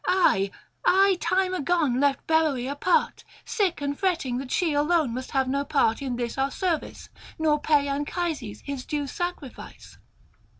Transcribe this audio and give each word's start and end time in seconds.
I, 0.07 0.49
I 0.83 1.19
time 1.21 1.53
agone 1.53 1.99
left 2.01 2.25
Beroë 2.25 2.71
apart, 2.71 3.23
sick 3.45 3.81
and 3.81 3.95
fretting 3.95 4.39
that 4.39 4.49
she 4.49 4.73
alone 4.73 5.13
must 5.13 5.29
have 5.29 5.47
no 5.47 5.63
part 5.63 6.01
in 6.01 6.15
this 6.15 6.39
our 6.39 6.49
service, 6.49 7.09
nor 7.37 7.59
pay 7.61 7.87
Anchises 7.87 8.61
his 8.61 8.83
due 8.83 9.05
sacrifice.' 9.05 9.99